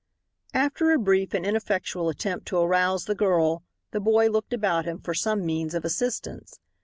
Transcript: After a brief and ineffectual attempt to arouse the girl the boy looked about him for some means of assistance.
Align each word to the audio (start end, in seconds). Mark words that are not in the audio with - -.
After 0.55 0.89
a 0.89 0.97
brief 0.97 1.35
and 1.35 1.45
ineffectual 1.45 2.09
attempt 2.09 2.47
to 2.47 2.57
arouse 2.57 3.05
the 3.05 3.13
girl 3.13 3.61
the 3.91 3.99
boy 3.99 4.29
looked 4.31 4.51
about 4.51 4.85
him 4.85 4.99
for 4.99 5.13
some 5.13 5.45
means 5.45 5.75
of 5.75 5.85
assistance. 5.85 6.59